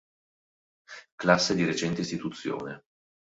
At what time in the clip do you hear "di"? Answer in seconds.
1.53-1.63